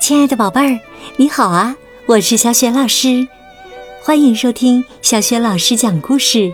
[0.00, 0.80] 亲爱的宝贝儿，
[1.16, 1.76] 你好啊！
[2.06, 3.26] 我是小雪老师，
[4.02, 6.52] 欢迎收听小雪老师讲故事，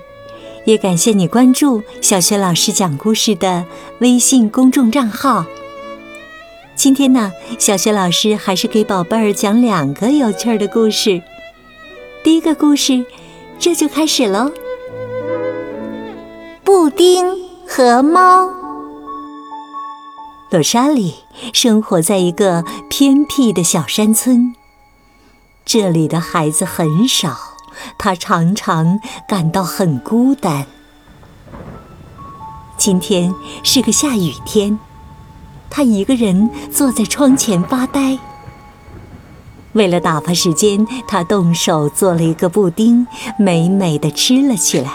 [0.64, 3.64] 也感谢你关注小雪老师讲故事的
[4.00, 5.44] 微信公众账号。
[6.74, 11.22] 今天呢，小雪老师还是给宝贝儿讲两个有趣儿的故事。
[12.24, 13.04] 第一个故事，
[13.58, 14.50] 这就开始喽。
[16.64, 17.26] 布丁
[17.68, 18.63] 和猫。
[20.54, 21.16] 洛莎里
[21.52, 24.54] 生活在一个偏僻的小山村，
[25.64, 27.36] 这里的孩子很少，
[27.98, 30.68] 她常常感到很孤单。
[32.78, 34.78] 今天是个下雨天，
[35.68, 38.16] 她一个人坐在窗前发呆。
[39.72, 43.08] 为了打发时间，她动手做了一个布丁，
[43.40, 44.92] 美美的吃了起来。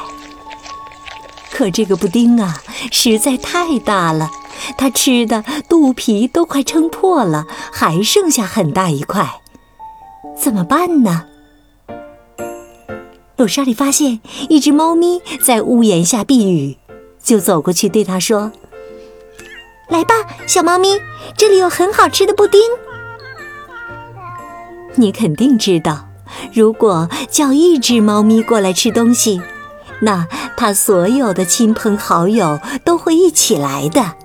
[1.51, 2.61] 可这个布丁啊，
[2.93, 4.31] 实在太大了。
[4.77, 9.41] 他吃的肚皮都快撑破了，还剩下很大一块，
[10.37, 11.25] 怎么办呢？
[13.37, 16.77] 鲁莎莉发现一只猫咪在屋檐下避雨，
[17.23, 18.51] 就走过去对它说
[19.87, 20.13] ：“来吧，
[20.45, 20.99] 小猫咪，
[21.37, 22.59] 这里有很好吃的布丁。
[24.95, 26.09] 你肯定知道，
[26.53, 29.41] 如果叫一只猫咪过来吃东西，
[30.01, 34.15] 那它所有的亲朋好友都会一起来的。”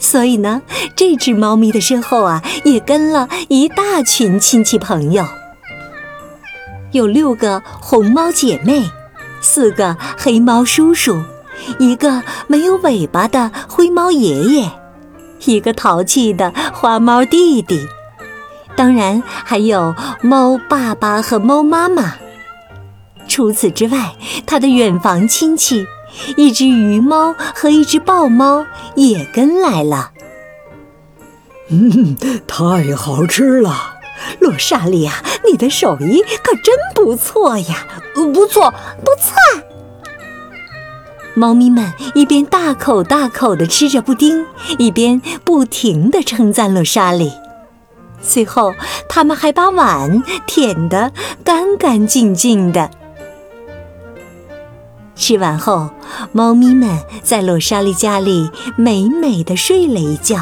[0.00, 0.62] 所以呢，
[0.96, 5.24] 这只猫咪的身后啊，也跟了一大群亲戚朋友。
[6.90, 8.90] 有六个红猫姐妹，
[9.40, 11.22] 四个黑猫叔叔，
[11.78, 14.70] 一个没有尾巴的灰猫爷爷，
[15.44, 17.86] 一个淘气的花猫弟弟，
[18.74, 22.14] 当然还有猫爸爸和猫妈妈。
[23.28, 25.86] 除此之外，他的远房亲戚。
[26.36, 30.12] 一只鱼猫和一只豹猫也跟来了。
[31.68, 33.94] 嗯，太好吃了，
[34.40, 37.86] 洛莎莉亚，你的手艺可真不错呀！
[38.14, 38.72] 不错，
[39.04, 39.62] 不错。
[41.34, 44.44] 猫咪们一边大口大口地吃着布丁，
[44.78, 47.32] 一边不停地称赞洛莎莉。
[48.20, 48.74] 最后，
[49.08, 51.12] 他们还把碗舔得
[51.44, 52.90] 干干净净的。
[55.20, 55.90] 吃完后，
[56.32, 60.40] 猫咪们在洛莎莉家里美美的睡了一觉，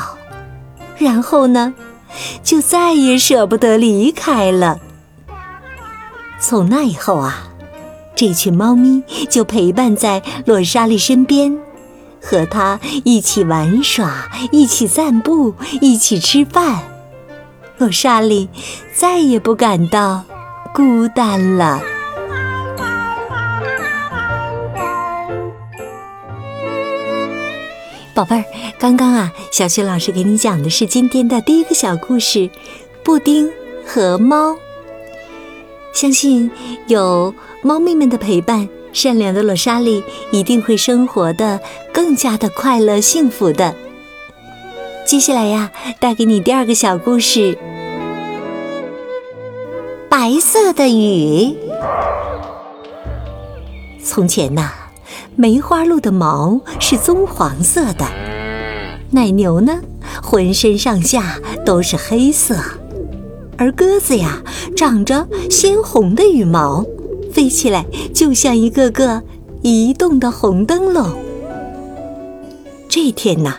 [0.97, 1.75] 然后呢，
[2.45, 4.79] 就再也舍不得离开了。
[6.39, 7.49] 从那以后啊，
[8.15, 11.59] 这群猫咪就陪伴在洛莎莉身边，
[12.23, 16.85] 和她一起玩耍，一起散步，一起吃饭。
[17.79, 18.49] 洛莎莉
[18.95, 20.23] 再也不感到
[20.73, 21.81] 孤单了。
[28.19, 28.45] 宝贝儿，
[28.81, 32.41] 刚刚啊，小雪老师给你讲的是今天的第一个小故事
[33.05, 33.49] 《布丁
[33.87, 34.51] 和猫》。
[35.93, 36.51] 相信
[36.89, 40.03] 有猫咪们的陪伴，善良的罗莎莉
[40.33, 41.61] 一定会生活的
[41.93, 43.73] 更加的快乐幸福的。
[45.07, 47.57] 接下来呀，带给你第二个小故事：
[50.09, 51.55] 白色的雨。
[54.03, 54.88] 从前呐。
[55.41, 58.05] 梅花鹿的毛是棕黄色的，
[59.13, 59.79] 奶牛呢，
[60.21, 62.57] 浑身上下都是黑色，
[63.57, 64.43] 而鸽子呀，
[64.77, 66.85] 长着鲜红的羽毛，
[67.33, 69.23] 飞起来就像一个个
[69.63, 71.17] 移动的红灯笼。
[72.89, 73.59] 这天呐，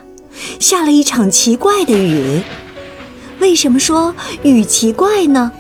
[0.60, 2.42] 下了一场奇怪的雨。
[3.40, 4.14] 为什么说
[4.44, 5.54] 雨奇怪呢？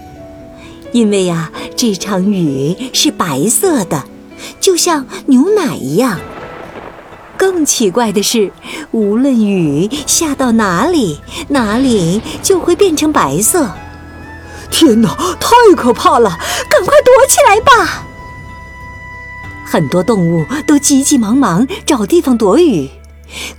[0.91, 4.03] 因为呀，这场雨是白色的。
[4.59, 6.19] 就像牛奶一样。
[7.37, 8.51] 更奇怪的是，
[8.91, 13.71] 无论雨下到哪里，哪里就会变成白色。
[14.69, 16.29] 天哪，太可怕了！
[16.69, 18.03] 赶快躲起来吧！
[19.65, 22.89] 很多动物都急急忙忙找地方躲雨，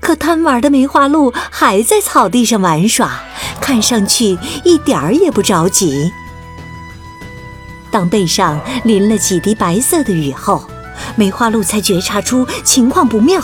[0.00, 3.22] 可贪玩的梅花鹿还在草地上玩耍，
[3.60, 6.10] 看上去一点儿也不着急。
[7.91, 10.65] 当背上淋了几滴白色的雨后，
[11.16, 13.41] 梅花鹿才觉察出情况不妙，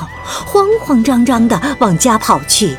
[0.46, 2.76] 慌慌张张地往家跑去。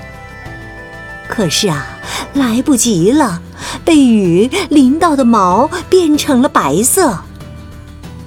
[1.27, 1.99] 可是啊，
[2.33, 3.41] 来不及了，
[3.83, 7.19] 被雨淋到的毛变成了白色，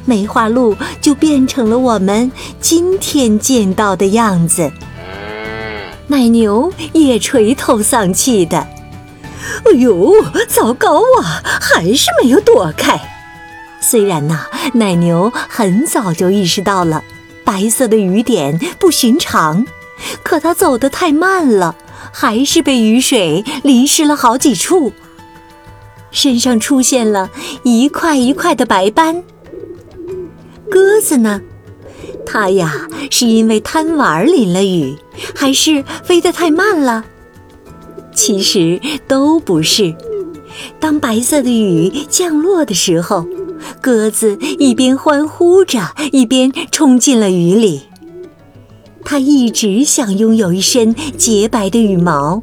[0.05, 4.71] 梅花鹿就变成了我们今天见到的样子。
[6.09, 8.59] 奶牛也垂头丧气的
[9.65, 10.13] ：“哎呦，
[10.49, 13.01] 糟糕啊，还是没有躲开。”
[13.81, 17.03] 虽然呐，奶牛很早就意识到了
[17.45, 19.67] 白色的雨点不寻常，
[20.23, 21.75] 可它走得太慢了，
[22.13, 24.93] 还是被雨水淋湿了好几处。
[26.11, 27.31] 身上出现了
[27.63, 29.23] 一块一块的白斑。
[30.71, 31.41] 鸽子呢？
[32.27, 34.97] 它呀，是因为贪玩淋了雨，
[35.35, 37.05] 还是飞得太慢了？
[38.15, 39.95] 其实都不是。
[40.79, 43.27] 当白色的雨降落的时候，
[43.81, 47.83] 鸽子一边欢呼着，一边冲进了雨里。
[49.05, 52.43] 它一直想拥有一身洁白的羽毛，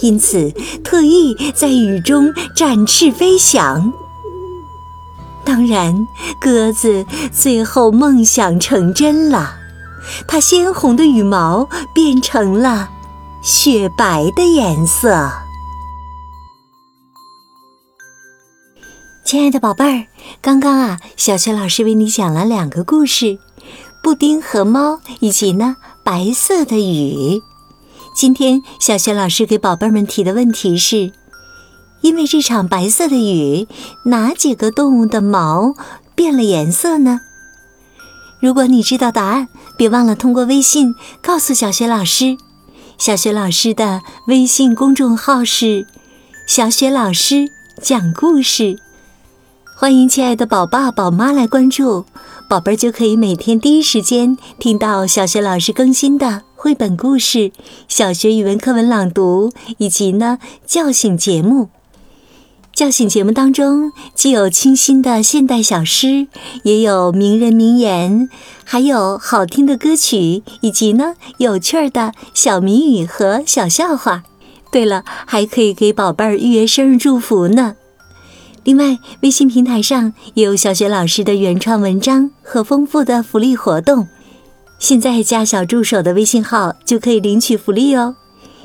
[0.00, 0.50] 因此
[0.82, 3.92] 特意在雨中展翅飞翔。
[5.44, 6.06] 当然，
[6.40, 9.56] 鸽子最后梦想成真了，
[10.26, 12.88] 它鲜红的羽毛变成了
[13.42, 15.30] 雪白的颜色。
[19.28, 20.06] 亲爱的宝贝儿，
[20.40, 23.38] 刚刚啊，小雪老师为你讲了两个故事：
[24.02, 27.42] 布丁和猫，以及呢白色的雨。
[28.16, 31.12] 今天小雪老师给宝贝们提的问题是：
[32.00, 33.68] 因为这场白色的雨，
[34.06, 35.74] 哪几个动物的毛
[36.14, 37.20] 变了颜色呢？
[38.40, 42.38] 如果你知道答案，别忘了通过微信告诉小雪老师。
[42.96, 45.86] 小雪老师的微信公众号是
[46.48, 47.50] “小雪老师
[47.82, 48.78] 讲故事”。
[49.80, 52.04] 欢迎亲爱的宝爸宝妈来关注，
[52.48, 57.52] 宝贝儿就可以每天第一时间听到小学老师更新的绘本故事、
[57.86, 61.68] 小学语文课文朗读以及呢叫醒节目。
[62.74, 66.26] 叫醒节目当中既有清新的现代小诗，
[66.64, 68.28] 也有名人名言，
[68.64, 74.24] 还有好听的歌曲，以及呢有趣儿的小谜语和小笑话。
[74.72, 77.76] 对了，还可以给宝贝儿预约生日祝福呢。
[78.68, 84.06] 另外，微信平台上也有小学老师的原创文章和丰富的福利活动。
[84.78, 88.14] 现在加小助手的微信号就可以领取福利哦。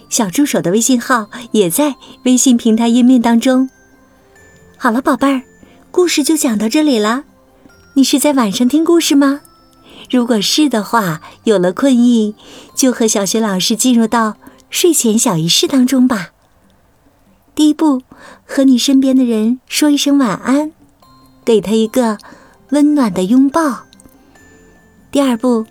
[0.10, 1.96] 小助手的微信号也在
[2.26, 3.70] 微信平台页面当中。
[4.76, 5.42] 好了，宝贝儿，
[5.90, 7.24] 故事就讲到这里了。
[7.94, 9.40] 你是在晚上听故事吗？
[10.12, 12.36] 如果是的话，有了困意，
[12.76, 14.36] 就和小学老师进入到
[14.70, 16.32] 睡前小仪式当中吧。
[17.56, 18.02] 第一步，
[18.46, 20.72] 和你身边的人说一声晚安，
[21.46, 22.18] 给他一个
[22.70, 23.84] 温暖的拥抱。
[25.12, 25.66] 第二步，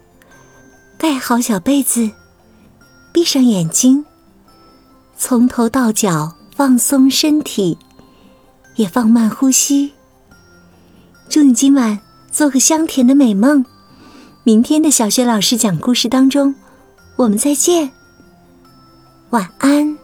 [0.96, 2.10] 盖好小被子，
[3.12, 4.04] 闭上眼睛，
[5.16, 7.76] 从头到脚放松身体，
[8.76, 9.92] 也放慢呼吸。
[11.28, 11.98] 祝你今晚
[12.30, 13.64] 做个香甜的美梦。
[14.44, 16.54] 明天的小学老师讲故事当中，
[17.16, 17.90] 我们再见。
[19.30, 20.01] 晚安。